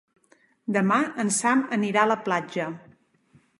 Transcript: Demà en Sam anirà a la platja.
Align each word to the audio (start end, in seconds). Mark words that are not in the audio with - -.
Demà 0.77 0.97
en 1.25 1.29
Sam 1.37 1.63
anirà 1.79 2.07
a 2.07 2.11
la 2.15 2.19
platja. 2.29 2.69